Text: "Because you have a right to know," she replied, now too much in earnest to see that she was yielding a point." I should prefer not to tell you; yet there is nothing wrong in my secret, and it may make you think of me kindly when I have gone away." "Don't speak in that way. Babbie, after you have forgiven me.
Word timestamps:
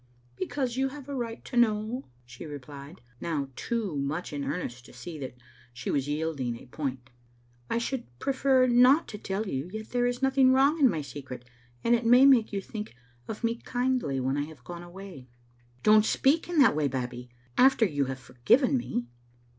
"Because 0.35 0.77
you 0.77 0.87
have 0.89 1.07
a 1.07 1.13
right 1.13 1.45
to 1.45 1.55
know," 1.55 2.07
she 2.25 2.47
replied, 2.47 3.01
now 3.19 3.49
too 3.55 3.95
much 3.95 4.33
in 4.33 4.43
earnest 4.43 4.83
to 4.87 4.93
see 4.93 5.19
that 5.19 5.37
she 5.73 5.91
was 5.91 6.07
yielding 6.07 6.57
a 6.57 6.65
point." 6.65 7.11
I 7.69 7.77
should 7.77 8.07
prefer 8.17 8.65
not 8.65 9.07
to 9.09 9.19
tell 9.19 9.45
you; 9.47 9.69
yet 9.71 9.91
there 9.91 10.07
is 10.07 10.23
nothing 10.23 10.53
wrong 10.53 10.79
in 10.79 10.89
my 10.89 11.03
secret, 11.03 11.45
and 11.83 11.93
it 11.93 12.03
may 12.07 12.25
make 12.25 12.51
you 12.51 12.61
think 12.61 12.95
of 13.27 13.43
me 13.43 13.57
kindly 13.57 14.19
when 14.19 14.37
I 14.37 14.45
have 14.45 14.63
gone 14.63 14.81
away." 14.81 15.27
"Don't 15.83 16.03
speak 16.03 16.49
in 16.49 16.57
that 16.57 16.75
way. 16.75 16.87
Babbie, 16.87 17.29
after 17.55 17.85
you 17.85 18.05
have 18.05 18.17
forgiven 18.19 18.77
me. 18.77 19.05